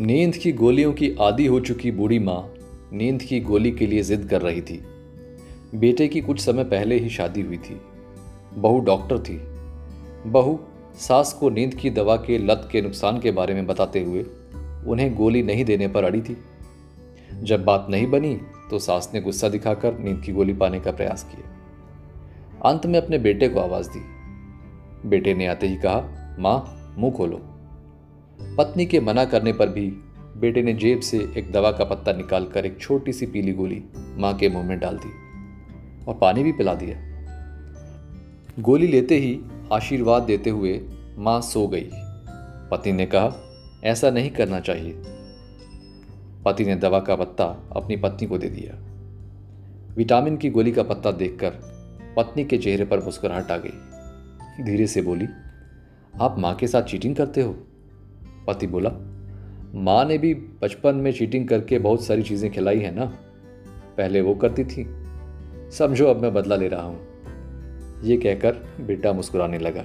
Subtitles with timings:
[0.00, 2.54] नींद की गोलियों की आदि हो चुकी बूढ़ी माँ
[2.92, 4.84] नींद की गोली के लिए जिद कर रही थी।
[5.74, 7.80] बेटे की कुछ समय पहले ही शादी हुई थी।
[8.56, 9.40] बहू डॉक्टर थी।
[10.30, 10.60] बहू
[10.98, 14.22] सास को नींद की दवा के लत के नुकसान के बारे में बताते हुए
[14.86, 16.36] उन्हें गोली नहीं देने पर अड़ी थी।
[17.42, 21.24] जब बात नहीं बनी तो सास ने गुस्सा दिखाकर नींद की गोली पाने का प्रयास
[21.24, 21.50] किया।
[22.70, 24.00] अंत में अपने बेटे को आवाज़ दी।
[25.08, 27.49] बेटे ने आते ही कहा, माँ, मुँह खोलो।
[28.58, 29.90] पत्नी के मना करने पर भी
[30.36, 33.84] बेटे ने जेब से एक दवा का पत्ता निकालकर एक छोटी सी पीली गोली
[34.16, 35.10] माँ के मुँह में डाल दी
[36.04, 36.96] और पानी भी पिला दिया।
[38.62, 39.40] गोली लेते ही
[39.72, 40.80] आशीर्वाद देते हुए
[41.18, 41.90] माँ सो गई।
[42.70, 43.32] पति ने कहा,
[43.84, 45.02] ऐसा नहीं करना चाहिए।
[46.44, 47.44] पति ने दवा का पत्ता
[47.76, 48.78] अपनी पत्नी को दे दिया।
[49.96, 51.50] विटामिन की गोली का पत्ता देखकर
[52.16, 55.26] पत्नी के चेहरे पर मुस्कुराहट आ गई। धीरे से बोली,
[56.20, 57.66] आप माँ के साथ चीटिंग करते हो?
[58.52, 58.90] पति बोला,
[59.74, 63.04] माँ ने भी बचपन में चीटिंग करके बहुत सारी चीज़ें खिलाई है ना?
[63.96, 64.90] पहले वो करती थी।
[65.70, 67.00] समझो अब मैं बदला ले रहा हूँ।
[68.02, 69.84] ये कहकर बेटा मुस्कुराने लगा।